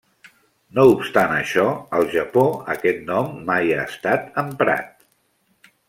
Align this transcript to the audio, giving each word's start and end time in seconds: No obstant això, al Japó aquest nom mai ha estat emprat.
No 0.77 0.85
obstant 0.93 1.33
això, 1.33 1.65
al 1.99 2.09
Japó 2.15 2.47
aquest 2.77 3.05
nom 3.13 3.31
mai 3.53 3.71
ha 3.77 3.87
estat 3.93 4.33
emprat. 4.47 4.93